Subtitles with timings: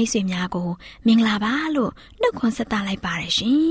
[0.00, 0.68] တော်တာရှင်မိတ်ဆွေများကို
[1.06, 3.66] မင်္ဂလာပါလို့နှုတ်ခွန်းဆက်သလိုက်ပါတယ်ရှင်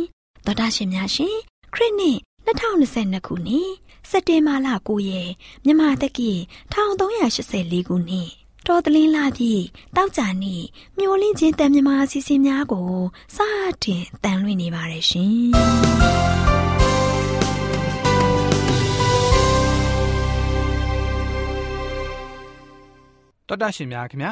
[0.45, 1.35] တော်တာရှင်များရှင်
[1.73, 3.71] ခရစ်နှစ်2022ခုနှစ်
[4.09, 5.29] စက်တင်ဘာလ9ရက်
[5.63, 6.31] မြန်မာတက္ကီ
[6.73, 8.29] 1384ခုနှစ်
[8.67, 9.63] တော်တလင်းလာပြီး
[9.95, 10.63] တောက်ကြနေ့
[10.99, 12.89] မျိုးလင်းချင်းတန်မြမာအစီအစဉ်များကို
[13.35, 13.37] စ
[13.83, 15.33] တင်တန်လွှင့်နေပါတယ်ရှင်
[23.47, 24.31] တော်တာရှင်များခင်ဗျာ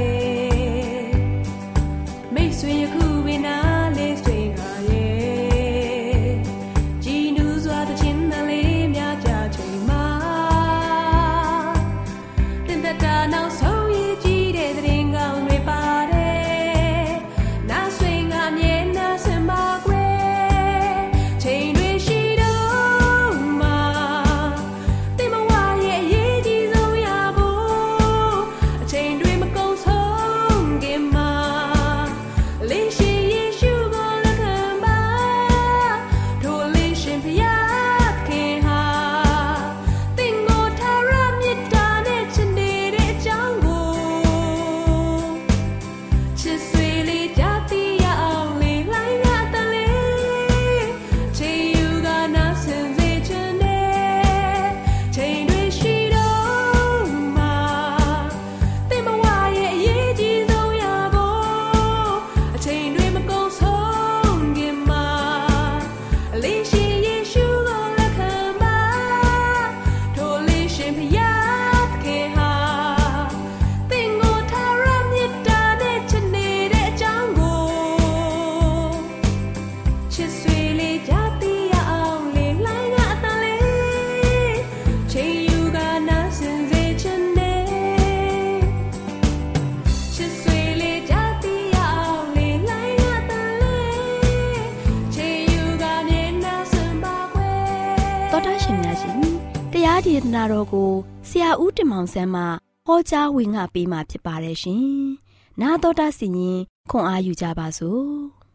[101.40, 102.42] ရာဦးတင်မောင်ဆန်းမှ
[102.86, 104.84] ဟောကြားဝင်ငါပေးมาဖြစ်ပါတယ်ရှင်။
[105.60, 106.58] 나တော်တာစီရင်
[106.90, 108.06] ခွန်အားယူကြပါစို့။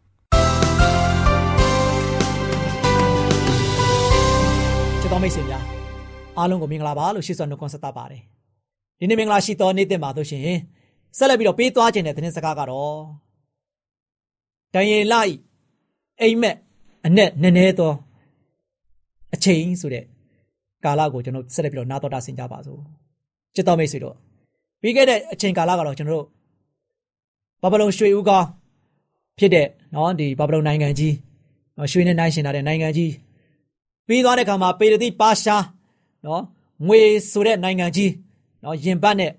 [5.02, 5.64] ချစ်တော်မိတ်ဆွေများ
[6.38, 8.22] အားလုံးကိုမင်္ဂလာပါလို့ရှိစွာနှုတ်ခွန်းဆက်သပါတယ်
[9.00, 10.44] ဒီနေ့မင်္ဂလာရှိသောနေ့တင်ပါလို့ရှင်
[11.18, 12.98] ဆက်လက်ပြီးတော့ပေးသွားခြင်းတဲ့သတင်းစကားကတော့
[14.74, 15.22] ဒံယေလဤ
[16.22, 16.58] အိမ်မက်
[17.06, 17.94] အ내နည်းနည်းသော
[19.34, 20.06] အချိန်ဆိုတဲ့
[20.87, 22.81] ကာလကိုကျွန်တော်ဆက်လက်ပြီးတော့နားတော်တာဆင်ကြပါစို့
[23.55, 24.15] ချစ်တော်မိတ်ဆွေတို့
[24.81, 26.27] ပြီးခဲ့တဲ့အချိန်ကာလကတော့ကျွန်တော်တို့
[27.63, 28.47] ဘာဘလုံရွှေဦးကောင်း
[29.39, 31.15] ဖြစ်တဲ့နော်ဒီဘာဘလုံနိုင်ငံကြီး
[31.93, 33.13] ရွှေနဲ့နိုင်ရှင်လာတဲ့နိုင်ငံကြီး
[34.07, 35.65] ပြီးသွားတဲ့အခါမှာပေရတိပါရှား
[36.27, 36.43] နော်
[36.87, 37.01] ငွေ
[37.31, 38.13] ဆိုတဲ့နိုင်ငံကြီး
[38.65, 39.33] နော်ယင်ပတ်နဲ့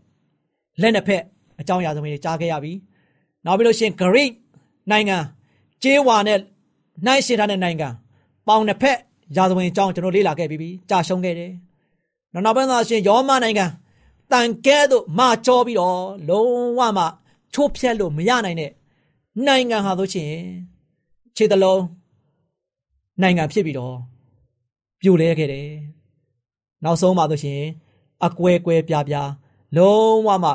[0.81, 1.23] လက်နှစ်ဖက်
[1.59, 2.73] အကြောင်းအရာသမီးတွေကြားခဲ့ရပြီ
[3.45, 4.31] နောက်ပြီးလို့ရှိရင် Greek
[4.91, 5.17] နိုင်ငံ
[5.83, 6.39] ကျေးဝါနဲ့
[7.05, 7.87] နိုင်ရှင်ထားတဲ့နိုင်ငံ
[8.47, 8.97] ပေါင်နှစ်ဖက်
[9.35, 11.51] ရာဇဝင်အကြောင်းကျွန်တော်လေ့လာခဲ့ပြီးပြီကြာရှုံးခဲ့တယ်
[12.33, 13.65] နောက်နောက်ပိုင်းသာရှင်ယောမနိုင်ငံ
[14.31, 17.05] တန်ကဲတို့မကြောပြီးတော့လုံးဝမှ
[17.53, 18.71] ချိုးဖြက်လို့မရနိုင်တဲ့
[19.45, 20.31] နိုင်ငံဟာဆိုရှင်
[21.35, 21.83] ခြေတလုံး
[23.21, 23.95] နိုင်ငံဖြစ်ပြီးတော့
[25.01, 25.69] ပြိုလဲခဲ့တယ်
[26.83, 27.61] နောက်ဆုံးမှဆိုရှင်
[28.25, 29.29] အကွဲကွဲပြားပြား
[29.77, 30.51] လုံးဝမှ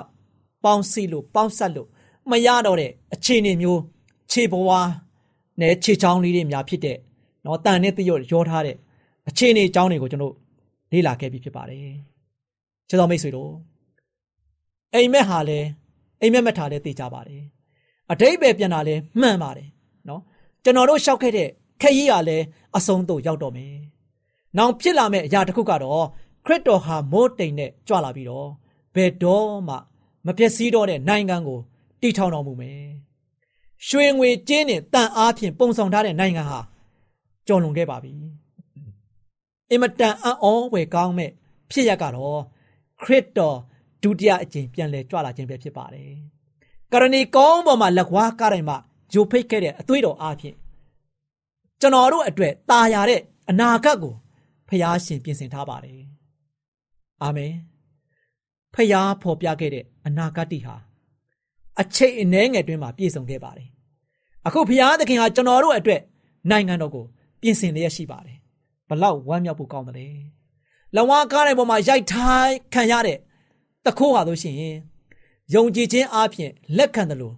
[0.65, 1.89] ပေါင်းစီလို့ပေါင်းဆက်လို့
[2.31, 3.81] မရတော့တဲ့အခြေအနေမျိုး
[4.31, 4.89] ခြေပွား
[5.61, 6.99] နဲ့ခြေချောင်းလေးတွေများဖြစ်တဲ့
[7.45, 8.77] နော်တန်နဲ့တရွတ်ရောထားတဲ့
[9.29, 10.35] အခြေအနေအကြောင်းတွေကိုကျွန်တော်
[10.93, 11.87] လေ့လာခဲ့ပြီးဖြစ်ပါတယ်။
[12.89, 13.53] ခြေတော်မိတ်ဆွေတို့
[14.95, 15.69] အိမ်မက်ဟာလည်း
[16.21, 17.43] အိမ်မက်မက်ထားလည်းသိကြပါတယ်။
[18.13, 19.69] အတိတ်ပဲပြန်တာလည်းမှန်ပါတယ်
[20.09, 20.21] နော်
[20.65, 21.49] ကျွန်တော်တို့ရှောက်ခဲ့တဲ့
[21.81, 22.45] ခက်ကြီးကလည်း
[22.77, 23.75] အဆုံးသို့ရောက်တော့မယ်။
[24.59, 26.05] နောက်ဖြစ်လာမယ့်အရာတစ်ခုကတော့
[26.47, 28.49] ခရစ်တော်ဟာမိုးတိမ်နဲ့ကြွလာပြီးတော့
[28.95, 29.77] ဘယ်တော့မှ
[30.27, 31.59] မပျက်စီးတော့တဲ့နိုင်ငံကို
[32.01, 32.83] တည်ထောင်တော်မူမယ်။
[33.89, 36.59] ရွှေငွေကျင်းနဲ့တန်အားဖြင့်ပုံဆောင်ထားတဲ့နိုင်ငံဟာ
[37.47, 38.15] ကျော်လွန်ခဲ့ပါပြီ။
[39.71, 41.31] အင်မတန်အံ့ဩဝယ်ကောင်းမဲ့
[41.71, 42.41] ဖြစ်ရကတော့
[43.03, 43.59] ခရစ်တော်
[44.03, 46.11] ဒုတိယအကြိမ်ပြန်လည်ကြွလာခြင်းပဲဖြစ်ပါတယ်။
[46.93, 48.77] ကရဏီကောင်းပေါ်မှာလက်ဝါးကားတိုင်းမှာ
[49.13, 50.57] ဂျိုဖိတ်ခဲ့တဲ့အသွေးတော်အားဖြင့်
[51.81, 54.15] ကျွန်တော်တို့အတွက်ตาရတဲ့အနာဂတ်ကို
[54.69, 56.01] ဖျားရှင်ပြင်ဆင်ထားပါတယ်။
[57.23, 57.53] အာမင်။
[58.75, 60.77] ဖျားဖော်ပြခဲ့တဲ့အနာဂတ်တိဟာ
[61.81, 63.69] အချိန်အနည်းငယ်တွင်းမှာပြည့်စုံခဲ့ပါတယ်။
[64.47, 66.01] အခုဖျားသခင်ဟာကျွန်တော်တို့အတွက်
[66.51, 67.07] နိုင်ငံတော်ကို
[67.43, 68.39] ပြင်ဆင်လျက်ရှိပါတယ်။
[68.89, 70.09] ဘလောက်ဝမ်းမြောက်ဖို့ကောင်းတယ်လေ။
[70.97, 73.19] လဝါကားတဲ့ပေါ်မှာရိုက်ထိုင်းခံရတဲ့
[73.85, 74.77] တခိုးဟာလို့ရှိရင်
[75.55, 77.35] ယုံကြည်ခြင်းအပြင်လက်ခံတယ်လို့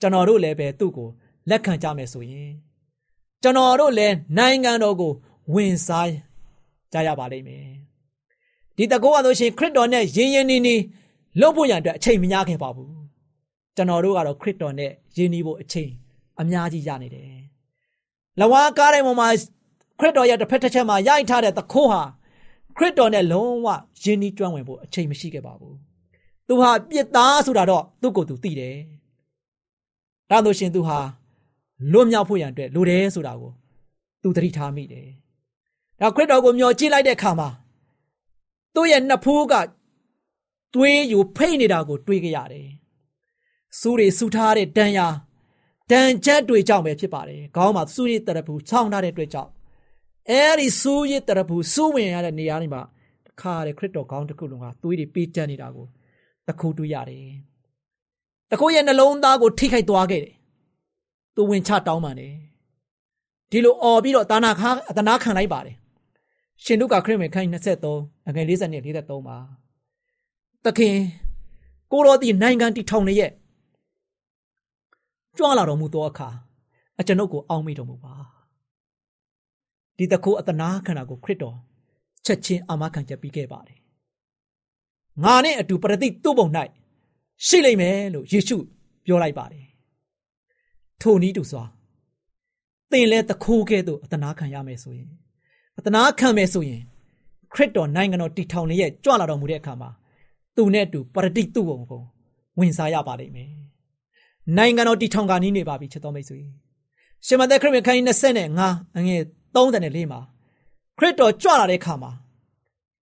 [0.00, 1.08] ကျွန်တော်တို့လည်းပဲသူ့ကို
[1.50, 2.50] လက်ခံကြမယ်ဆိုရင်
[3.42, 5.12] ကျွန်တော်တို့လည်းနိုင်ငံတော်ကို
[5.54, 6.08] ဝင်စား
[6.92, 7.66] ကြရပါလိမ့်မယ်
[8.76, 10.82] ဒီတကောကဆိုရှင်ခရစ်တော်နဲ့ယဉ်ယဉ်နီးနီး
[11.40, 12.92] လုပ်ဖို့ရန်အတွက်အချိန်မများခင်ပါဘူး
[13.76, 15.90] ကျွန်တော်တို့ကတော့ခရစ်တော်နဲ့ယဉ်နီးဖို့အချိန်
[16.40, 17.33] အများကြီးရနေတယ်
[18.40, 19.28] လဝါကားတဲ့ပေါ်မှာ
[19.98, 22.02] ခရစ်တော်ရဲ့တစ်ဖက်တစ်ချက်မှာရိုက်ထားတဲ့တခိုးဟာ
[22.76, 23.66] ခရစ်တော်နဲ့လုံးဝ
[24.02, 25.76] ယဉ်နီးကျွမ်းဝင်ဖို့အချိန်မရှိခဲ့ပါဘူး
[26.48, 28.76] သူဟာပြစ်သားဆိုတာတော့သူ့ကိုယ်သူသိတယ်
[30.30, 30.98] ဒါလို့ရှင်သူဟာ
[31.92, 33.52] လွတ်မြောက်ဖို့ရန်အတွက်လိုတယ်ဆိုတာကို
[34.22, 35.08] သူသတိထားမိတယ်
[36.00, 37.48] ဒါခရစ်တော်ကိုမျှော်ကြည့်လိုက်တဲ့အခါမှာ
[38.74, 39.54] သူ့ရဲ့နှစ်ဖူးက
[40.74, 42.68] တွေးယူဖိတ်နေတာကိုတွေးကြရတယ်။
[43.78, 45.06] စူးတွေစူထားတဲ့တန်ရာ
[45.90, 49.50] တန်ချက်တွေကြောင့်ပဲဖြစ်ပါတယ်။ခေါင်းမှာစူးရည်တရဖူဆောင်းထားတဲ့အတွက်ကြောင့်
[50.30, 52.82] အဲဒီစူးရည်တရဖူစူးဝင်ရတဲ့နေရာတွေမှာ
[53.26, 55.86] တခါတဲ့ခရစ်တော်ခေါင်းတစ်ခုလုံးကသွေးတွေပေးချနေတာကို
[56.48, 57.26] တခုတွေ့ရတယ်။
[58.50, 60.34] တခုရဲ့နှလုံးသားကိုထိခိုက်သွားခဲ့တယ်။
[61.34, 62.34] သူဝင်ချတောင်းပန်တယ်။
[63.50, 65.76] ဒီလိုអော်ပြီးတော့တာနာခါအတနာခံလိုက်ပါတယ်။
[66.64, 69.36] ရှင်တို့ကခရစ်ဝင်ခိုင်း23အငယ်40နဲ့43ပါ။
[70.64, 70.96] တခင်
[71.92, 73.30] ကိုတော်ဒီနိုင်ငံတီထောင်နေရဲ့
[75.36, 76.28] ကြွလာတော်မူသောအခါ
[76.98, 78.14] အကျွန်ုပ်ကိုအောင်းမိတော်မူပါ။
[79.98, 81.56] ဒီတခုအတနာခန္ဓာကိုခရစ်တော်
[82.26, 83.78] ချက်ချင်းအာမခံချက်ပြီးခဲ့ပါတယ်
[85.24, 86.48] ငါနဲ့အတူပရတိသူ့ဘုံ၌
[87.46, 88.56] ရှိလိမ့်မယ်လို့ယေရှု
[89.06, 89.66] ပြောလိုက်ပါတယ်
[91.00, 91.64] ထိုနည်းတူစွာ
[92.90, 95.10] သင်လည်းတခိုးကဲ့သို့အတနာခံရမယ်ဆိုရင်
[95.78, 96.82] အတနာခံမယ်ဆိုရင်
[97.52, 99.90] ခရစ်တော်နိုင်ငံတော်တည်ထောင်ရဲ့ကြွလာတော်မူတဲ့အခါမှာ
[100.56, 102.02] သူနဲ့အတူပရတိသူ့ဘုံကို
[102.58, 103.50] ဝင်စားရပါလိမ့်မယ်
[104.58, 106.40] နိုင်ငံတော်တည်ထောင်ကနီးနေပါပြီချစ်တော်မိတ်ဆွေ
[107.26, 108.06] ရှင်မသက်ခရစ်ဝင်ခန်းကြီး
[108.50, 109.22] 25အငယ်
[109.54, 110.20] 34မှာ
[110.98, 112.12] ခရစ်တော်ကြွလာတဲ့အခါမှာ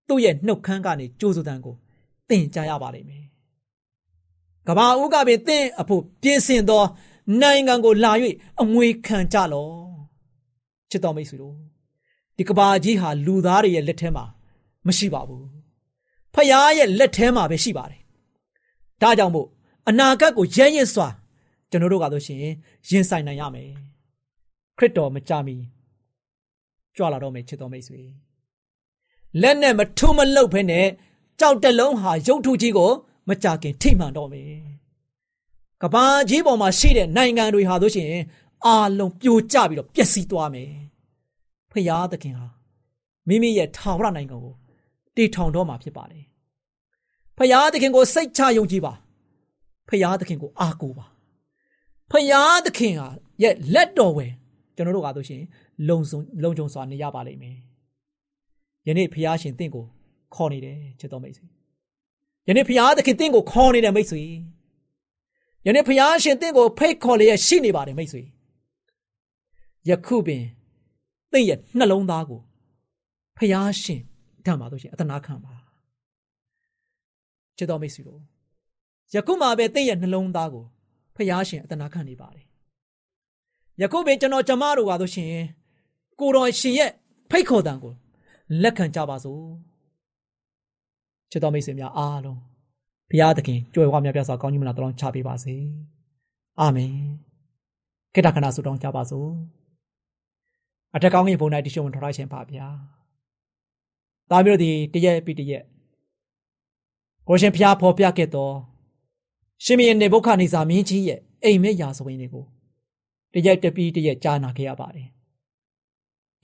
[0.09, 1.75] သူ့ရဲ့နှုတ်ခမ်းကနေကြိုးစုတန်းကို
[2.29, 3.25] သင်ကြားရပါလိမ့်မယ်။
[4.67, 6.85] ကဘာဦးကပင်သင်အဖို့ပြင်ဆင်သော
[7.41, 8.13] နိုင်ငံကိုလာ၍
[8.61, 9.75] အမွေခံကြလော့။
[10.91, 11.57] ချစ်တော်မိတ်ဆွေတို့
[12.37, 14.25] ဒီကဘာကြီးဟာလူသားတွေရဲ့လက်ထဲမှာ
[14.87, 15.45] မရှိပါဘူး။
[16.35, 18.01] ဖခင်ရဲ့လက်ထဲမှာပဲရှိပါတယ်။
[19.03, 19.49] ဒါကြောင့်မို့
[19.89, 21.09] အနာဂတ်ကိုရဲရင်စွာ
[21.73, 22.39] ကျွန်တော်တို့ကတော့ရှင်
[22.89, 23.71] ရင်ဆိုင်နိုင်ရမယ်။
[24.79, 25.57] ခရစ်တော်မကြမီ
[26.97, 28.01] ကြွလာတော့မယ်ချစ်တော်မိတ်ဆွေ။
[29.41, 30.87] လက်နဲ့မထုမလုတ်ဖဲနဲ့
[31.41, 32.91] ကြောက်တလုံးဟာရုပ်ထုကြီးကို
[33.29, 34.53] မကြခင်ထိမှန်တော့မယ်။
[35.83, 38.13] ကဘာကြီးပေါ်မှာရှိတဲ့နိုင်ငံတွေဟာတို့ရှင်
[38.67, 40.71] အာလုံးပြိုကျပြီးတော့ပျက်စီးသွားမယ်။
[41.73, 42.47] ဖရာသခင်ဟာ
[43.29, 44.55] မိမိရဲ့ထာဝရနိုင်ငံကို
[45.17, 46.25] တည်ထောင်တော့မှာဖြစ်ပါတယ်
[47.37, 48.93] ဖယားသခင်ကိုစိတ်ချယုံကြည်ပါ
[49.89, 51.07] ဖယားသခင်ကိုအားကိုးပါ
[52.13, 53.09] ဖယားသခင်ဟာ
[53.43, 54.33] ရဲ့လက်တော်ဝင်
[54.77, 55.47] ကျွန်တော်တို့ကားလို့ရှိရင်
[55.89, 57.57] လုံစုံလုံခြုံစွာနေရပါလိမ့်မယ်
[58.87, 59.85] ယနေ့ဖယားရှင်တင့်ကို
[60.35, 61.47] ခေါ်နေတယ်ချစ်တော်မိတ်ဆွေ
[62.49, 64.23] ယနေ့ဖယားသခင်တင့်ကိုခေါ်နေတယ်မိတ်ဆွေ
[65.67, 68.23] ယနေ့ဖယားရှင်တင့်ကိုဖိတ်ခေါ်လျက်ရှိနေပါတယ်မိတ်ဆွေ
[69.89, 70.45] ယခုပင်
[71.33, 72.41] တင့်ရဲ့နှလုံးသားကို
[73.37, 74.01] ဖယားရှင်
[74.45, 75.55] တမ်းပါလို့ရှိရင်အတနာခံပါ
[77.57, 78.21] ချစ်တော်မိတ်ဆွေတို့
[79.15, 80.65] ယခုမှပဲတင့်ရဲ့နှလုံးသားကို
[81.17, 82.47] ဖယားရှင်အတနာခံနေပါတယ်
[83.81, 85.47] ယခုပင်ကျွန်တော်ကျမတို့ပါလို့ရှိရင်
[86.21, 86.91] ကိုတော်ရှင်ရဲ့
[87.31, 87.93] ဖိတ်ခေါ်တံကို
[88.63, 89.43] လက်ခံကြပါစို့
[91.31, 92.39] ချစ်တော်မိတ်ဆွေများအားလုံး
[93.11, 95.55] ဘုရားသခင်ကြွယ်ဝမြတ်ပြစွာကောင်းကြီးမလားတောင်းချပေးပါစေ
[96.61, 96.95] အာမင်
[98.15, 99.31] ခေတ္တခဏဆုတောင်းကြပါစို့
[100.95, 102.69] အထက်ကောင်းကင်ဘုံ၌တရှိဝင်ထောက်ရှင်ပါဗျာ
[104.31, 105.65] ဒါမျိုးဒီတရက်ပြီးတရက်
[107.29, 108.55] ကိုရှင်ဘုရားဖော်ပြခဲ့တော်
[109.65, 112.45] ရှင်မင်းနေဘုခနေစာမင်းကြီးရဲ့အိမ်မက်ရာဇဝင်တွေကို
[113.33, 115.09] တရက်တပြီးတရက်ကြားနာခဲ့ရပါတယ်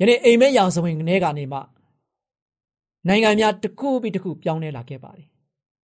[0.01, 1.61] ယနေ့အိမ်မက်ရာဇဝင်ကနေကနေမှ
[3.09, 5.29] နိုင်ငံများတစ်ခုပြီးတစ်ခုပြောင်းလဲလာခဲ့ပါတယ်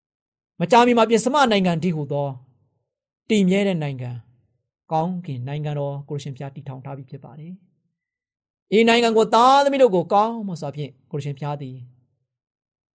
[0.61, 2.29] ။မကြာမီမှာပြင်စမနိုင်ငံတည်ဟူသော
[3.29, 4.11] တည်မြဲတဲ့နိုင်ငံ
[4.93, 7.53] ကောင်းကင်နိုင်ငံတော်ကိုရှင်ဖျားတည်ထောင်ထားပြီးဖြစ်ပါတယ်။
[8.77, 11.77] ဤနိုင်ငံကိုသားသမီးတို့ကိုကောင်းမွန်စွာဖြင့်ကိုရှင်ဖျားသည်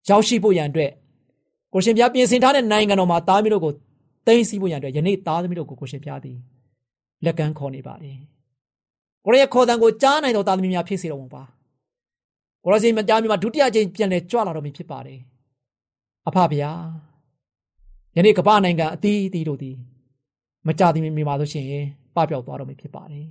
[0.09, 0.91] ရောက်ရှိဖို့ရန်အတွက်
[1.73, 3.73] ကိုရှင်ဖျားပြင်ဆင်ထားတဲ့နိုင်ငံတော်မှာသားသမီးတို့ကို
[4.29, 6.37] သိမ်းဆည်းဖို့ရန်အတွက်ယနေ့သားသမီးတို့ကိုကိုရှင်ဖျားသည်
[7.25, 8.17] လက်ကမ်းခေါ်နေပါတယ်။
[9.25, 11.43] ကိုရဲ့ခေါ်တန်ကိုကြားနိုင်သောသားသမီးများဖြစ်စေတော်မူပါ။
[12.63, 15.19] ကိုရစီမကြားမြမှာဒုတိယကြိမ်ပြန်လဲကြွလာတော့မည်ဖြစ်ပါတယ်
[16.27, 16.71] အဖဗျာ
[18.15, 19.77] ယနေ့ကမ္ဘာနိုင်ငံအသီးအသီးတို့သည်
[20.67, 23.27] မကြသည်မြင်ပါလို့ရှိရင်ပပျောက်သွားတော့မည်ဖြစ်ပါတယ်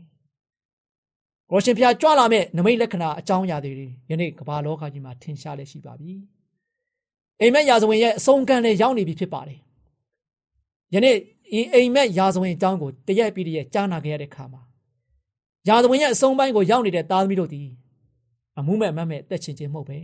[1.50, 3.72] ကိုရှင်ဖျားကြွလာမဲ့နမိတ်လက္ခဏာအကြောင်းအရာတွေ
[4.10, 6.12] ယနေ့ကမ္ဘာလောကကြီးမှာထင်ရှားလက်ရှိပါပြီ
[7.40, 9.58] အိမ်မက်ရာဇဝင်ရဲ့အဆုံးကံလည်းရောက်နေပြီဖြစ်ပါတယ်
[10.94, 14.62] ယနေ့ဒီအိမ်မက်ရာဇဝင်အကြောင်းကိုတရက်ပြီးတရက်ကြားနာခဲ့ရတဲ့ခါမှာ
[15.68, 17.68] ရာဇဝင်ရဲ့အဆုံးပိုင်းကိုရောက်နေတဲ့သားသမီးတို့သည်
[18.58, 19.98] အမှုမဲ့မမဲ့တက်ချင်ခြင်းမဟုတ်ပဲ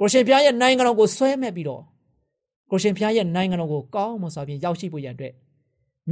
[0.00, 1.82] ကိုရှင်ဖျားရဲ့နိုင်ငံတော်ကိုဆွဲမဲ့ပြီးတော့
[2.70, 5.34] ကိုရှင်ဖျားရဲ့နိုင်ငံတော်ကိုကောင်းမွန်စွာဖြင့်ရောက်ရှိဖို့ရန်အတွက်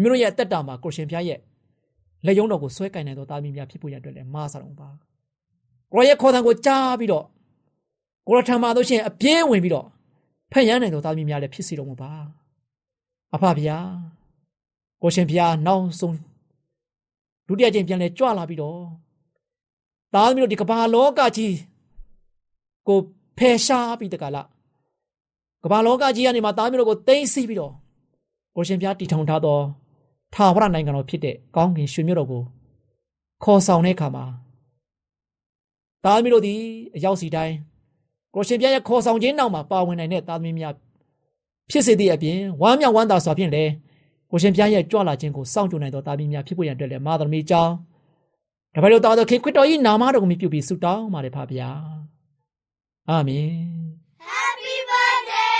[0.01, 1.39] မိမိတို့ရဲ့တက်တာမှာကိုရှင်ဖျားရဲ့
[2.27, 4.89] လက်ယုံတော်ကိုဆွဲကင်နိုင်သောသားသမီးများဖြစ်ဖို့ရန်အတွက်လည်းမဆတော်ပါ
[5.93, 7.25] ကိုရဲ့ခေါ်တံကိုကြားပြီးတော့
[8.29, 9.87] ကိုရထံမှာတို့ရှင်အပြင်းဝင်ပြီးတော့
[10.53, 12.13] ဖက်ရမ်းနိုင်သောသားသမီးများလည်းဖြစ်စီတော်မူပါ
[13.35, 13.79] အဖဗျာ
[15.03, 16.19] ကိုရှင်ဖျားနောက်ဆုံး
[17.47, 18.81] ဒုတိယကျင့်ပြန်လဲကြွလာပြီးတော့
[20.15, 21.57] သားသမီးတို့ဒီကမ္ဘာလောကကြီး
[22.89, 22.99] ကို
[23.39, 24.49] ဖယ်ရှားပြီးတကလား
[25.65, 27.73] ကမ္ဘာလောကကြီးကနေမှသားသမီးတို့ကိုသိမ်းဆီးပြီးတော့
[28.57, 29.59] ကိုရှင်ပြားတီထောင်ထားသော
[30.35, 32.43] ထာဝရနိုင်ငံတော်ဖြစ်တဲ့ကောင်းကင်ရွှေမြို့တော်ကို
[33.45, 34.25] ခေါ်ဆောင်တဲ့အခါမှာ
[36.05, 36.55] သားသမီးတို့ဒီ
[36.97, 37.57] အရောက်စီတိုင်း
[38.35, 40.75] ကိုရှင်ပြားရဲ့ခေါ်ဆောင်ခြင်းနောက်မှာပါဝင်နိုင်တဲ့သားသမီးများ
[41.71, 43.73] ဖြစ်စေသည့်အပြင်ဝမ်းမြောက်ဝမ်းသာစွာဖြင့်လည်း
[44.31, 47.73] ကိုရှင်ပြားရဲ့ကြွလာခြင်းကိုစောင့်ကြိုနိုင်သောသားသမီးများဖြစ်ဖို့ရန်အတွက်လည်းမာသမီးကြောင်း
[48.75, 51.71] ဒါပေမဲ့တော်တော်ခင်ခရစ်တော်၏နာမတော်ကိုမြှုပ်ပြီးဆုတောင်းပါတယ်ဖပါဗျာ
[53.09, 53.53] အာမင်
[54.29, 55.59] Happy birthday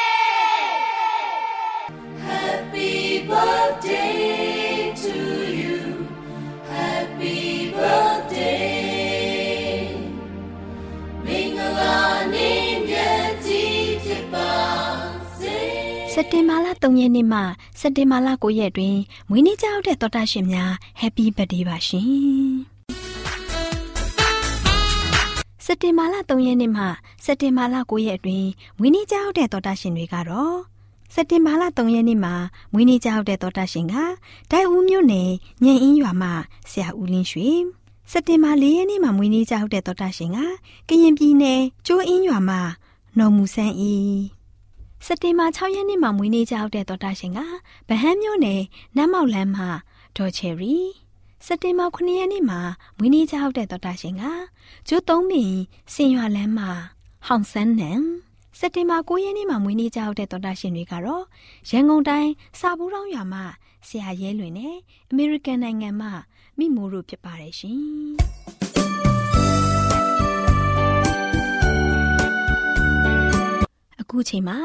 [2.27, 2.91] Happy
[3.29, 3.64] birthday
[16.35, 17.41] တင်ဘာလ3ရက်နေ့မှ
[17.81, 18.97] စက်တင်ဘာလ9ရက်တွင်
[19.29, 22.11] မွေးနေ့ကြောက်တဲ့တော်တာရှင်များ Happy Birthday ပါရှင်။
[25.65, 26.85] စက်တင်ဘာလ3ရက်နေ့မှ
[27.25, 28.49] စက်တင်ဘာလ9ရက်အတွင်း
[28.79, 30.57] မွေးနေ့ကြောက်တဲ့တော်တာရှင်တွေကတော့
[31.15, 32.35] စက်တင်ဘာလ3ရက်နေ့မှာ
[32.73, 33.95] မွေးနေ့ကြောက်တဲ့တော်တာရှင်က
[34.51, 35.31] ဒိုင်ဦးမြို့နယ်
[35.65, 36.33] ညင်အင်းရွာမှာ
[36.71, 37.49] ဆရာဦးလင်းရွှေ
[38.11, 40.39] စက်တင်ဘာ4ရက်နေ့မှာမွေးနေ့ကြောက်တဲ့တော်တာရှင်က
[40.89, 42.61] ကရင်ပြည်နယ်ကျိုးအင်းရွာမှာ
[43.19, 43.95] နော်မူဆန်းဤ
[45.07, 47.41] စက်တင်ဘာ6ရက်နေ့မှာမွေးနေ့ကြောက်တဲ့တော်တာရှင်က
[47.89, 48.63] ဗဟန်းမြို့နယ်
[48.97, 49.69] နမ်းမောက်လမ်းမှာ
[50.17, 50.77] ဒေါ်ချယ်ရီ
[51.47, 52.61] စက်တင်ဘာ9ရက်နေ့မှာ
[52.99, 54.25] မွေးနေ့ကြောက်တဲ့တော်တာရှင်က
[54.89, 55.55] ကျိုးသုံးပင်
[55.95, 56.71] စင်ရွာလမ်းမှာ
[57.27, 57.93] ဟောင်ဆန်းနံ
[58.59, 61.25] စက်တင်ဘာ9ရက်နေ့မှာမွေးနေ့ကြောက်တဲ့တော်တာရှင်တွေကတော့
[61.71, 62.31] ရန်ကုန်တိုင်း
[62.61, 63.45] စာဘူးတောင်းရွာမှာ
[63.89, 64.77] ဆရာရဲလွင်နဲ့
[65.11, 66.13] အမေရိကန်နိုင်ငံမှာ
[66.59, 68.74] မိမိုးတို့ဖြစ်ပါတယ်ရှင်
[74.05, 74.59] အခုချိန်မှာ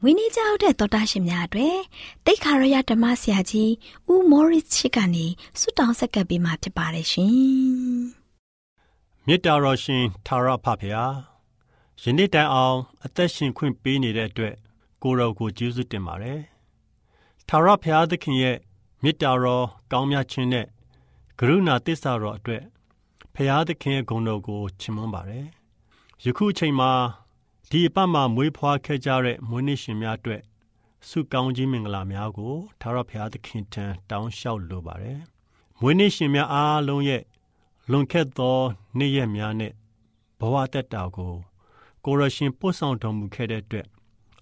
[0.00, 1.78] မွေးနေ့ကြောက်တဲ့တော်တာရှင်များအတွက်
[2.26, 3.72] တိတ်ခါရရဓမ္မဆရာကြီး
[4.12, 5.26] ဦးမော်ရစ်ချစ်ကနေ
[5.60, 7.34] ဆုတောင်းဆက်ကပ်ပေးมาဖြစ်ပါတယ်ရှင်
[9.26, 11.06] မေတ္တာတော်ရှင်သာရဖဖေဟာ
[12.02, 14.54] ယနေ့တိုင်အောင်အသက်ရှင်ခွင့်ပေးနေတဲ့အတွက်
[15.02, 16.40] ကိုရောကိုကျေးဇူးတင်ပါတယ်
[17.48, 18.56] သာရဖျားသခင်ရဲ့
[19.02, 20.66] မေတ္တာတော်ကောင်းမြတ်ခြင်းနဲ့
[21.38, 22.62] ကရုဏာတစ္ဆာတော်အတွက်
[23.34, 25.46] ဖျားသခင်ရဲ့ဂုဏ်တော်ကိုချီးမွမ်းပါတယ်
[26.24, 26.92] ယခုအချိန်မှာ
[27.70, 30.42] ဒီအပတ်မှာမွေးဖွားခဲ့ကြတဲ့မွေးနေ့ရှင်များအတွက်
[31.08, 35.20] ဆုကောင်းခြင်းမင်္ဂလာများကိုထာဝရဘုရားသခင်ထံတောင်းလျှောက်လိုပါတယ်။
[35.80, 37.22] မွေးနေ့ရှင်များအားလုံးရဲ့
[37.90, 38.56] လွန်ခဲ့သော
[38.98, 39.72] နေ့ရက်များနဲ့
[40.38, 41.34] ဘဝတက်တာကို
[42.04, 43.86] ကိုရရှင်ပို့ဆောင်တော်မူခဲ့တဲ့အတွက်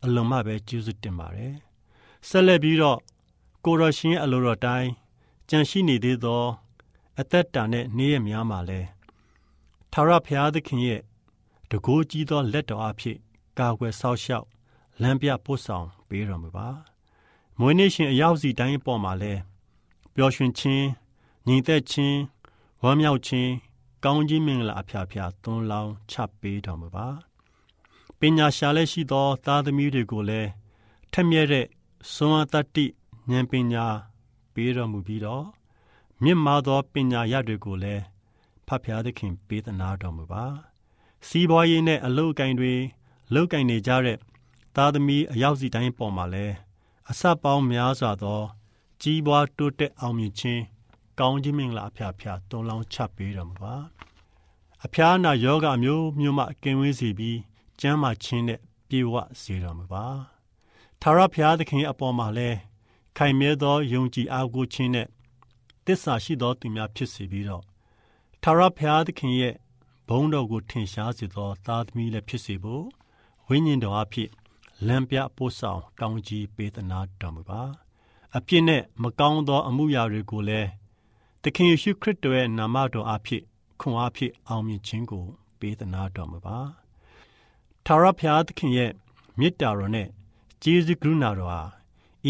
[0.05, 1.55] အလွန်မှပဲကျေးဇူးတင်ပါတယ်။
[2.29, 2.99] ဆက်လက်ပြီးတော့
[3.65, 4.91] ကိုရရှင်အလိုတော်တိုင်း
[5.51, 6.43] ကြံရှိနေသေးသော
[7.21, 8.81] အသက်တာနဲ့နေ့ရက်များမှာလဲ
[9.93, 11.01] ထာဝရဘုရားသခင်ရဲ့
[11.71, 13.19] တကိုးကြီးသောလက်တော်အဖြစ်
[13.59, 14.47] ကာကွယ်ဆောက်ရှောက်
[15.03, 16.69] လမ်းပြပို့ဆောင်ပေးတော်မူပါ
[17.59, 19.33] မွေးနေ့ရှင်အရောက်စီတိုင်းပေါ်မှာလဲ
[20.15, 20.87] ပျော်ရွှင်ခြင်း
[21.47, 22.19] ညီသက်ခြင်း
[22.83, 23.51] ဝမ်းမြောက်ခြင်း
[24.05, 27.07] ကောင်းကြီးမင်္ဂလာအဖျားဖျားသွန်းလောင်းချပေးတော်မူပါ
[28.19, 30.51] ပညာရှာလက်ရှိသော သားသမီးတွေကိုလည်း
[31.13, 31.67] ထက်မြက်တဲ့
[32.15, 32.85] စွမ်းအားတတ္တိ
[33.31, 33.87] ဉာဏ်ပညာ
[34.55, 35.45] ပေးတော်မူပြီးတော့
[36.23, 38.03] မြင့်မားသောပညာရတွေကိုလည်း
[38.67, 40.45] ဖဖျားသခင်ပေးသနာတော်မူပါ
[41.29, 42.75] စီးပွားရေးနဲ့အလုပ်အကင်တွေ
[43.35, 44.19] လုပ်ကင်နေကြတဲ့
[44.77, 46.47] သားသမီးအရောက်စီတိုင်းပေါ်မှာလဲ
[47.11, 48.41] အဆက်ပေါင်းများစွာသော
[49.03, 50.63] ကြီးပွားတိုးတက်အောင်မြင်ခြင်း
[51.19, 53.75] ကောင်းခြင်းမင်္ဂလာအဖျားဖျားတွန်းလောင်းချပေးတော်မူပါ
[54.85, 57.39] အဖျားနာယောဂမျိုးမျိုးမှကင်းဝေးစေပြီး
[57.81, 60.05] ကျမ်းမာခြင်းနဲ့ပြေဝစေတော်မူပါ
[61.01, 62.51] ထာဝရဘုရားသခင်အပေါ်မှာလဲ
[63.17, 65.09] ခိုင်မြဲသောယုံကြည်အားကိုးခြင်းနဲ့
[65.87, 67.65] တစ္ဆာရှိသောသူများဖြစ်စေပြီးတော့
[68.43, 69.55] ထာဝရဘုရားသခင်ရဲ့
[70.09, 72.85] ဘုန်းတော်ကိုထင်ရှားစေသော သားသမီးလည်းဖြစ်စေဖို့
[73.49, 74.31] ဝိညာဉ်တော်အဖြစ်
[74.87, 77.63] လမ်းပြပို့ဆောင်ကောင်းကြီးပေးသနာတော်မူပါ
[78.37, 80.69] အပြစ်နဲ့မကောင်းသော အမှုရာတွေကိုလည်း
[81.43, 83.43] သခင်ယေရှုခရစ်တော်ရဲ့နာမတော်အဖြစ်
[83.81, 85.25] ခွန်အားဖြင့်အောင်မြင်ခြင်းကို
[85.59, 86.59] ပေးသနာတော်မူပါ
[87.85, 88.91] ထာဝရဘုရားသခင်ရဲ့
[89.39, 90.09] မေတ္တာတော်နဲ့
[90.63, 91.63] ကျေးဇူးကရုဏာတော်ဟာ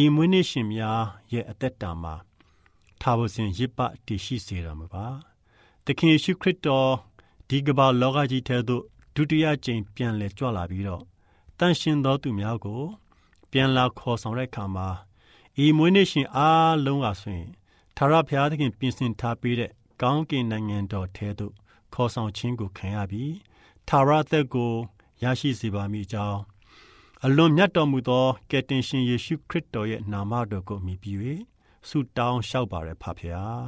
[0.00, 2.14] ဤမွေးနေ့ရှင်များရဲ့အသက်တာမှာ
[3.00, 5.06] ထာဝစဉ်ရစ်ပတည်ရှိစေတော်မူပါ
[5.84, 6.90] သခင်ယေရှုခရစ်တော်
[7.48, 8.82] ဒီကမ္ဘာလောကကြီးထဲသို့
[9.14, 11.02] ဒုတိယကြိမ်ပြန်လည်ကြွလာပြီးတော့
[11.58, 12.82] တန်ရှင်သောသူများကို
[13.50, 14.88] ပြန်လာခေါ်ဆောင်တဲ့အခါမှာ
[15.64, 17.50] ဤမွေးနေ့ရှင်အားလုံးကဆိုရင်
[17.96, 19.70] ထာဝရဘုရားသခင်ပြင်ဆင်ထားပေးတဲ့
[20.02, 21.52] ကောင်းကင်နိုင်ငံတော်ထဲသို့
[21.94, 23.34] ခေါ်ဆောင်ခြင်းကိုခံရပြီး
[23.88, 24.72] ထာဝရသက်ကို
[25.22, 26.40] ရရှိစေပါမည်ကြောင်း
[27.24, 31.16] အလွန်မြတ်တော်မူသောကယ်တင်ရှင်ယေရှုခရစ်တော်ရဲ့နာမတော်ကိုမြည်ပြီး၍
[31.88, 33.64] ဆုတောင်းလျှောက်ပါရဖဖျား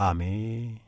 [0.00, 0.83] အာမင်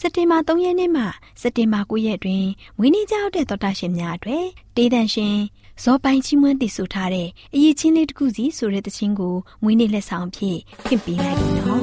[0.00, 1.02] စက်တင်ဘာ3ရက်နေ့မှ
[1.40, 2.46] စက်တင်ဘာ9ရက်တွင်
[2.78, 5.36] မွေးနေ့ကြောက်တဲ့သောတာရှင်များအတွက်တေးတန်ရှင်
[5.82, 11.82] ဇော်ပိုင်ချီးမွမ်းတည်ဆိုထားတဲ့အရေးချင်းလေးတစ်ခုစီဆိုတဲ့သချင်းကိုမွေးနေ့လက်ဆောင်ဖြင့်ခင်ပေးလိုက်ပြီနော်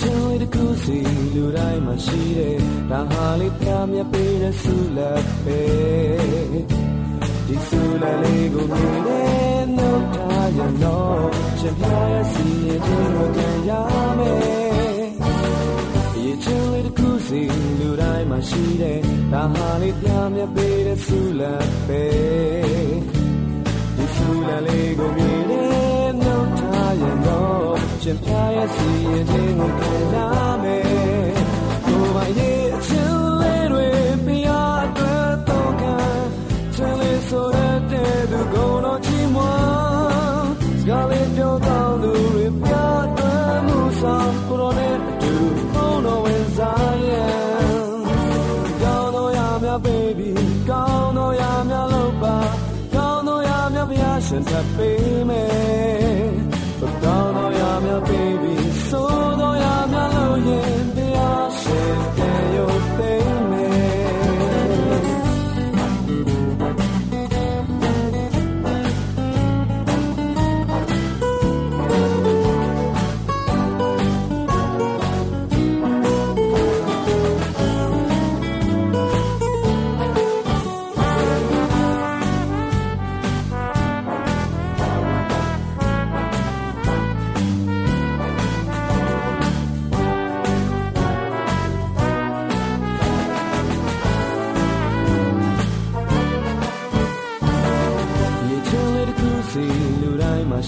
[0.00, 0.98] ချင်းလေးတစ်ခုစီ
[1.34, 2.56] လူတိုင်းမှာရှိတယ်
[2.90, 6.93] ဒါဟာလေးပြမြပေးတဲ့ဆုလက်ပဲ
[7.48, 11.24] ဒီဆုလက်လေးကိုမြင်တဲ့နှုတ်ထားရတော့
[11.60, 13.70] ရှင်ပြရဲ့စီရင်ခြင်းကိုကြံရ
[14.18, 15.04] မယ်
[16.14, 17.40] ဒီချင်းလေးတစ်ခုစီ
[17.78, 19.00] လူတိုင်းမှာရှိတယ်
[19.32, 22.04] ဒါဟာလေးပြမြပေးတဲ့ဆုလက်ပဲ
[23.96, 30.16] ဒီဆုလက်လေးကိုမြင်တဲ့နှုတ်ထားရတော့ရှင်ပြရဲ့စီရင်ခြင်းကိုခံရ
[30.62, 30.84] မယ်
[31.86, 32.53] ကိုယ်ပိုင်ရဲ့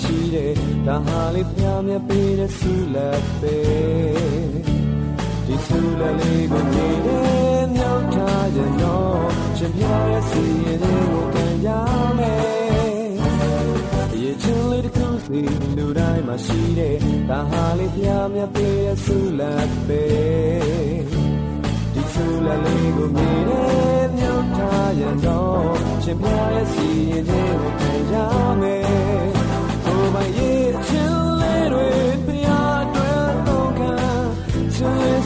[0.01, 0.53] ရှိတယ်
[0.87, 3.59] ဒါဟာလေးပြမြပေးတဲ့ဆုလက်ပဲ
[5.47, 9.27] ဒီဆုလက်လေးကိုမြည်တယ်မြောက်ထားရတော့
[9.59, 11.69] ရှင်ပြရဲ့စီရင်ကိုခံရ
[12.19, 13.09] မယ်
[14.23, 15.41] ရေချင်လေးတစ်ခုစီ
[15.77, 16.97] လူတိုင်းမှာရှိတယ်
[17.31, 20.05] ဒါဟာလေးပြမြပေးတဲ့ဆုလက်ပဲ
[21.95, 27.49] ဒီဆုလက်လေးကိုမြည်တယ်မြောက်ထားရတော့ရှင်ပြရဲ့စီရင်ကို
[27.81, 28.15] ခံရ
[28.61, 29.36] မယ်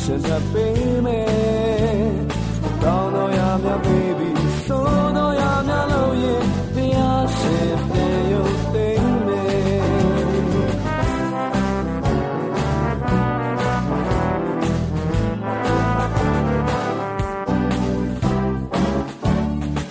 [0.00, 2.12] များပြရှင်တဲ့ပေးမယ်
[2.82, 4.28] ကောင်းတော့ရများ baby
[4.66, 4.84] ဆို
[5.16, 6.42] တော့ရများလို့ရင်
[6.74, 6.80] ပြ
[7.36, 9.80] ရှင်တဲ့ရုပ်သိမ်းမယ်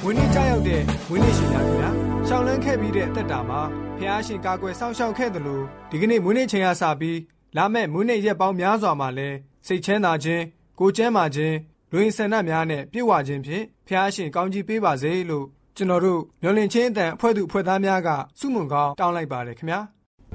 [0.04, 1.90] ဝင်းနေ့ကြောက်ရောက်တဲ့ဝင်းနေ့ရှင်များခင်ဗျာ
[2.28, 3.62] ရှောင်းလန်းခဲ့ပြီးတဲ့အသက်တာမှာ
[3.98, 7.20] ဖះရှင်ကာကွယ်စောင့်ရှောက်ခဲ့တယ်လို့ဒီကနေ့မွေးနေ့ချိန်ကစပြီး
[7.58, 9.30] လာမဲ့မွေးနေ့ရက်ပေါင်းများစွာမှာလဲ
[9.68, 10.44] စိတ်ချမ်းသာခြင်း
[10.80, 11.56] ကိုယ်ကျန်းမာခြင်း
[11.92, 15.46] လူရင်ဆန္ဒများနဲ့ပြည့်ဝခြင်းဖြင့်ဖះရှင်ကောင်းကြီးပေးပါစေလို့
[15.76, 19.80] ကျွန်တော်တို့မျော်လင့်ခြင်းအတန်အဖွဲ့သူအဖွဲ့သားများကစုမုံကောင်းတောင်းလိုက်ပါတယ်ခင်ဗျာ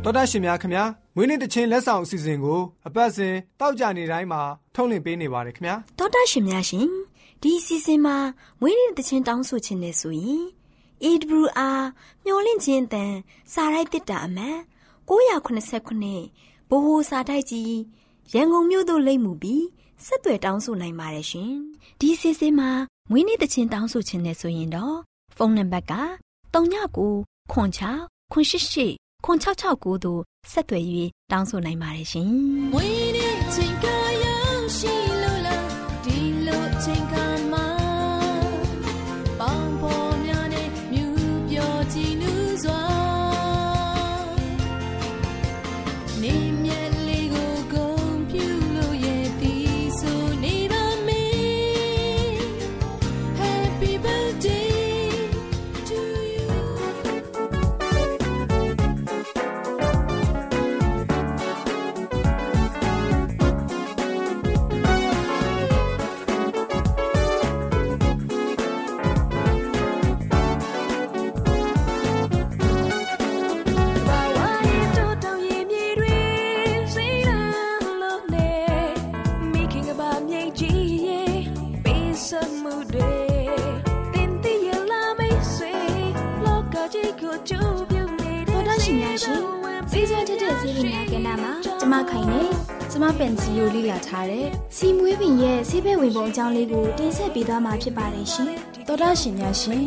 [0.05, 0.85] တော်တာရှင်များခင်ဗျာ
[1.15, 4.43] မွေးနေ့တခြင်းလက်ဆောင်အစီအစဉ်ကိုအပတ်စဉ်တောက်ကြနေတိုင်းမှာ
[4.75, 6.89] ထုတ်လွှင့်ပေးနေပါတယ်ခင်ဗျာတောတာရှင်များရှင်
[7.43, 8.17] ဒီအစီအစဉ်မှာ
[8.61, 10.45] မွေးနေ့တခြင်းတောင်းဆိုခြင်းနဲ့ဆိုရင်
[11.05, 11.81] AWR
[12.25, 13.13] မျော်လင့်ခြင်းတန်
[13.53, 14.59] စာရိုက်တစ်တာအမှန်
[15.09, 17.75] 989ဘိုဟိုစာတိုက်ကြီး
[18.33, 19.65] ရန်ကုန်မြို့သို့လိမ့်မှုပြီး
[20.05, 21.53] ဆက်သွယ်တောင်းဆိုနိုင်ပါတယ်ရှင်။
[22.01, 22.71] ဒီစီစဉ်မှာ
[23.11, 24.97] မွေးနေ့တခြင်းတောင်းဆိုခြင်းနဲ့ဆိုရင်တော့
[25.37, 25.95] ဖုန်းနံပါတ်က
[26.55, 27.55] 39 46
[28.33, 30.85] 88 4669သို့ဆက်သွယ်၍
[31.31, 32.31] တောင်းဆိုနိုင်ပါတယ်ရှင်။
[32.73, 33.87] မွေးနေ့ချင်းက
[34.25, 35.14] ရောက်ရှိ
[87.21, 89.41] တဲ့တော်တော်ရှင်များရှင်
[89.91, 92.43] စီးစွမ်းထက်တဲ့စီးရီများကဏ္ဍမှာကျမခိုင်နေ
[92.91, 94.47] ကျမပန်စီကိုလေ့လာထားတဲ့
[94.77, 98.49] စီမွေးပင်ရဲ့ဆေးဘက်ဝင်ပုံအကြောင်းလေးကိုတင်ဆက်ပေးသွားမှာဖြစ်ပါတယ်ရှင်
[98.89, 99.85] တော်တာရှင်များရှင်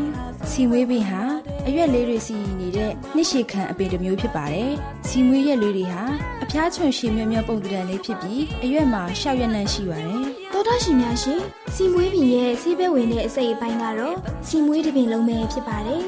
[0.49, 1.21] စီမွေးပင်ဟာ
[1.67, 4.71] အရွက်လေးတွေစီနေတဲ့နှစ်ရှည်ခံအပင်တစ်မျိုးဖြစ်ပါတယ်
[5.07, 6.03] စီမွေးရက်လေးတွေဟာ
[6.43, 11.39] အဖျားချွန်ရှည်မြတ်မြတ်ပုံတံလေးဖြစ်ပြီးအရွက်မှာရှောက်ရက်နှံ့ရှိပါတယ်တော်တော်ရှင်များရှင်
[11.75, 14.15] စီမွေးပင်ရဲ့ဆေးဘက်ဝင်တဲ့အစိတ်အပိုင်းကတော့
[14.47, 16.03] စီမွေးတစ်ပင်လုံးပဲဖြစ်ပါတယ်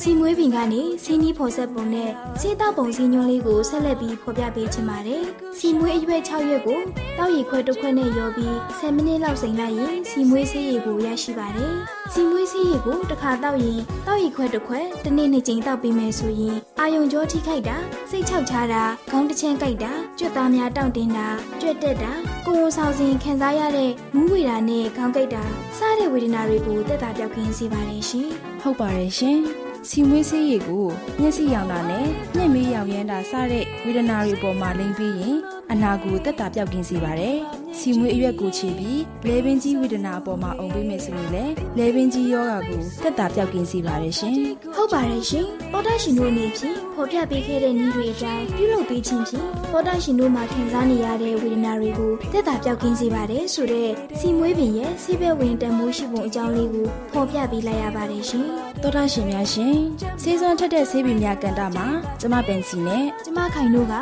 [0.00, 5.22] စီမွေးပင်ကနေစီနီးဖော်ဆက်ပုံနဲ့စေးတောက်ပုံစီညွှန်းလေးကိုဆက်လက်ပြီးဖော်ပြပေးချင်ပါတယ်။
[5.58, 6.80] စီမွေးအရွက်6ရွက်ကို
[7.18, 11.74] တောက်ရီခွဲတစ်ခွက်နဲ့ရောပြီး10မိနစ်လောက်စိမ်လိုက်ရင်စီမွေးဆေးရည်ကိုရရှိပါတယ်။
[12.12, 17.76] စီမွေးဆေးရည်ကိုတစ်ခါတောက်ရင်တောက်ရီခွဲတစ်ခွက်တစ်နေ့နှစ်ကြိမ်တောက်ပေးမယ်ဆိုရင်အာယုံကြောထိခိုက်တာ
[18.10, 21.28] စိတ်ချောက်ချတာခေါင်းတစ်ချမ်းကိုက်တာကြွက်သားများတောင့်တင်းတာ
[21.60, 22.12] ကြွက်တက်တာ
[22.46, 25.44] ကိုယ်ဝန်ဆောင်စဉ်ခံစားရတဲ့မူးဝေတာနဲ့ခေါင်းကိုက်တာ
[25.78, 28.28] စတဲ့ဝေဒနာတွေကိုတက်တာပြောက်ကင်းစေပါတယ်ရှင်။
[28.60, 30.86] ဟုတ်ပါတယ်ရှင် စီမွေးဆေးရည်ကို
[31.20, 35.36] မျက်စိရောင်တာနဲ့ညက်မေးရောင်ရမ်းတာစတဲ့ဝေဒနာတွေအပေါ်မှာလိမ့်ပြီးရင်
[35.72, 37.36] အနာကိုတက်တာပြောက်ကင်းစေပါတယ်
[37.78, 44.36] စီမွေးအရွက်ကိုချီပြီးလဲပင်ကြီးဝေဒနာအပေါ်မှာအုံပေးမယ်ဆိုရင်လည်းလဲပင်ကြီးယောဂါကိုတက်တာပြောက်ကင်းစေပါတယ်ရှင်
[44.74, 58.44] ဟုတ်ပါတယ်ရှင်။ပေါ်တာရှင်တို့အနေဖြင့်ဖော်ပြပေးခဲ့တဲ့နည်းတွေအတိုင်းပြုလုပ်ပေးခြင်းဖြင့်ပေါ်တာရှင်တို့မှာခံစားနေရတဲ့ဝေဒနာတွေကိုတက်တာပြောက်ကင်းစေပါတယ်ဆိုတော့စီမွေးပင်ရဲ့ဆေးဘက်ဝင်တန်မိုးရှိပုံအကြောင်းလေးကိုဖော်ပြပေးလိုက်ရပါတယ်ရှင်
[58.82, 59.76] တော်တာရှင်များရှင်
[60.22, 61.86] ဆေးစွမ်းထက်တဲ့ဆေးပင်များကန်တာမှာ
[62.20, 63.94] ကျမပင်စီနဲ့။ကျမခိုင်တို့က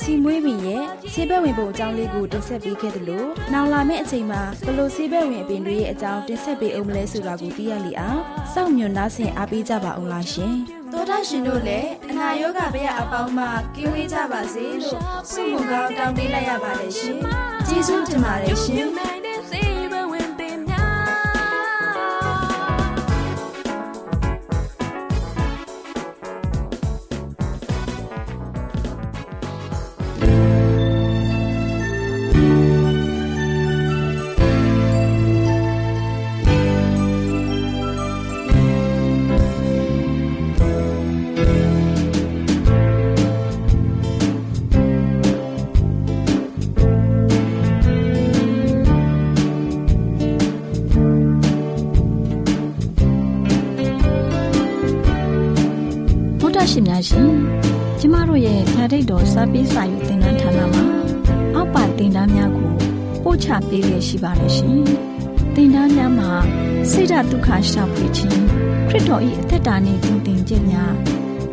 [0.00, 8.20] စီမွေးပင်ရဲ့ဆေးဘက်ဝင်ပုံအကြောင်းလေးကိုတင်ဆက်ပေးခဲ့သလိုနောက်လာမယ့်အချိန်မှာဘလို့ဆေးဘက်ဝင်အပင်တွေရဲ့အကြောင်းတင်ဆက်ပေးအောင်မလဲဆိုတာကိုသိရလေအောင်
[8.52, 10.54] စောင့်မျှော်နှားဆင်အားပေးကြပါအောင်လားရှင်
[10.92, 15.00] တော်တာရှင်တို့လည်းအနာရောဂါဘေးအပေါင်းမှကင်းဝေးကြပါစေလို့
[15.32, 17.16] ဆုမွန်ကောင်းတောင်းပေးလိုက်ရပါတယ်ရှင်။
[17.66, 18.88] ကျေးဇူးတင်ပါတယ်ရှင်။
[57.02, 57.32] များရှင်
[58.00, 60.84] ကျမတို့ရဲ့ဓာတ်တော်စပေးစာယူသင်တန်းဌာနမှာ
[61.54, 62.70] အောက်ပါသင်တန်းများကို
[63.22, 64.82] ပို့ချပေးရရှိပါတယ်ရှင်
[65.54, 66.30] သင်တန်းများမှာ
[66.90, 68.42] ဆိဒ္ဓတုခရှာဖွေခြင်း
[68.88, 70.94] ခရစ်တော်၏အသက်တာနှင့်တူတင်ခြင်းများ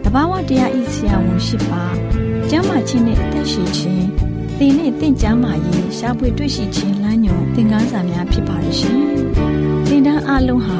[0.03, 1.83] တဘာဝတရားဤဆရာဝန်ရှိပါ
[2.49, 4.05] ကျမ်းမာခြင်းနှင့်အသက်ရှိခြင်း
[4.57, 8.99] သင်နှင့်တင့်ကြမာရေးရှားပွေတွေ့ရှိခြင်းလမ်းညွန်သင်ခန်းစာများဖြစ်ပါလိမ့်ရှင်။
[9.87, 10.79] သင်တန်းအလုံးဟာ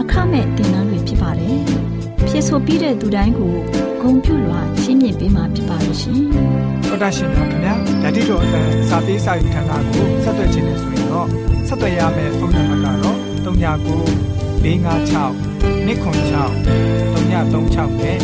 [0.00, 1.58] အခမဲ့သင်တန်းတွေဖြစ်ပါတယ်။
[2.28, 3.56] ဖြစ်ဆိုပြီးတဲ့သူတိုင်းကို
[4.02, 6.18] ဂုံပြုလွှာရှင်းပြပေးမှာဖြစ်ပါလိမ့်ရှင်။
[6.88, 11.28] တော်တာရှင်များခင်ဗျာဓာတိတော်အတန်းစာပေးစာယူဌာနကိုဆက်သွယ်ခြင်းနဲ့ဆိုရင်တော့
[11.68, 18.18] ဆက်သွယ်ရမယ့်ဖုန်းနံပါတ်ကတော့39 656 296 336နဲ့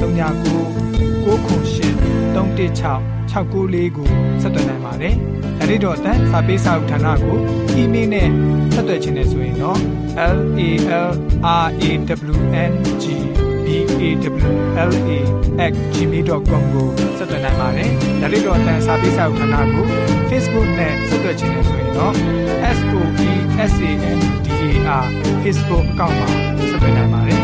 [0.00, 0.02] 39
[1.24, 1.30] 698
[2.80, 4.08] 316 694ကို
[4.42, 5.14] ဆက်သွယ်နိုင်ပါတယ်
[5.58, 7.36] ဓာတိတော်အတန်းစာပေးစာယူဌာနကို
[7.76, 8.28] အီးမေးလ်နဲ့
[8.74, 9.78] ဆက်သွယ်ခြင်းနဲ့ဆိုရင်တော့
[10.16, 10.38] l a l
[11.06, 11.08] r
[11.56, 11.58] a
[12.30, 12.32] w
[12.68, 12.70] n
[13.02, 13.04] g
[14.02, 14.90] b a w l
[15.60, 16.86] a @gmail.com ကို
[17.18, 19.86] ဆက်သွင်းနိုင်ပါတယ်။ဒါလေးတော့အတန်းစာပေးစာဥထာဏာကို
[20.30, 22.14] Facebook နဲ့ဆက်သွယ်ခြင်းနဲ့ဆိုရင်တော့
[22.76, 23.30] S O E
[23.70, 24.70] S A N D A
[25.02, 25.04] R
[25.42, 26.28] Facebook အကောင့်မှာ
[26.70, 27.40] ဆက်သွင်းနိုင်ပါတယ်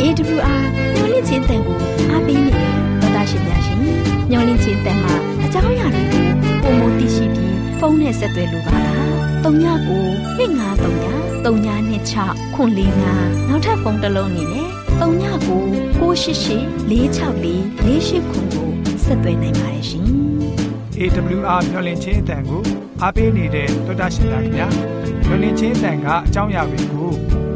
[0.00, 0.62] AWR
[0.94, 1.78] ညှို့လင့်ချင်းတန်ကို
[2.10, 3.78] အားပေးနေတယ်တော်တာရှင်များရှင်
[4.30, 6.24] ညှို့လင့်ချင်းတန်မှာအကြောင်းအရာတွေကို
[6.62, 9.10] ပုံမသိရှိပြီးဖုန်းနဲ့ဆက်သွယ်လို့ပါလား
[9.44, 10.04] တုံညကို
[10.38, 12.70] 2939 3926ခွန်
[13.10, 15.62] 45နောက်ထပ်ဖုန်းတစ်လုံးနေနဲ့ တုံညကို
[15.98, 18.68] 688 664 48ခွန်ကို
[19.04, 20.04] ဆက်သွယ်နိုင်ပါတယ်ရှင်။
[20.98, 22.62] AWR မျော်လင့်ခြင်းအတန်ကို
[23.02, 24.66] အားပေးနေတဲ့တော်တာရှင်များခင်ဗျာ။
[25.26, 27.08] မျော်လင့်ခြင်းအတန်ကအကြောင်းအရာတွေကို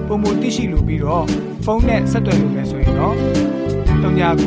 [0.07, 1.25] ပုံမသိရှိလို့ပြီးတော့
[1.65, 3.17] ဖုန်းနဲ့ဆက်သွယ်လို့မယ်ဆိုရင်တော့
[4.03, 4.45] 39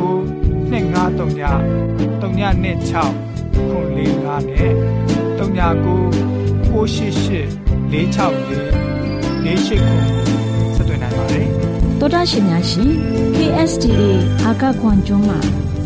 [0.70, 4.72] 253 396ခွန်45နဲ့
[5.40, 5.48] 39
[6.68, 10.47] 688 664 48
[12.00, 12.90] တော်တာရှင်များရှင်
[13.36, 14.00] KSTA
[14.44, 15.38] အာကခွန်ကျွန်းမှာ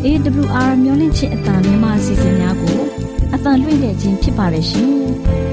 [0.05, 2.79] AWR မျိုးလင့်ချင်းအတံမြန်မာအစီအစဉ်များကို
[3.33, 4.89] အတံလွှင့်တဲ့ခြင်းဖြစ်ပါတယ်ရှင်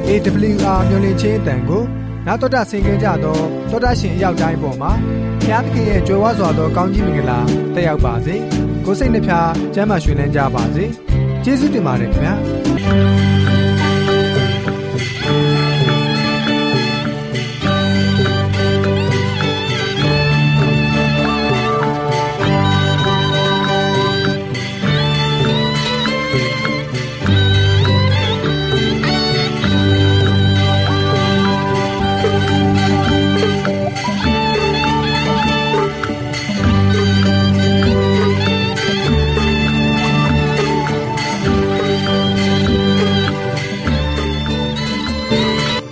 [0.09, 1.83] AWR မျိုးလင့်ချင်းအတန်ကို
[2.27, 4.93] နာတော်တာဆင် gay ကြတော့တော်တာရှင်အရောက်တိုင်းပေါ်မှာ
[5.41, 7.39] ဘုရားသခင်ရဲ့ကြွယ်ဝစွာသောကောင်းကြီးမင်္ဂလာ
[7.75, 8.35] တက်ရောက်ပါစေ
[8.85, 10.85] ကိုယ်စိတ်နှဖျားစမ်းမွှေနှမ်းကြပါစေ
[11.45, 13.30] ကျေးဇူးတင်ပါတယ်ခင်ဗျာ